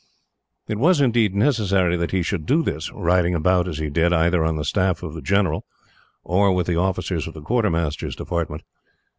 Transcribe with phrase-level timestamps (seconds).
[0.67, 4.43] It was, indeed, necessary that he should do this, riding about, as he did, either
[4.43, 5.63] on the staff of the general,
[6.23, 8.63] or with the officers of the quartermasters' department.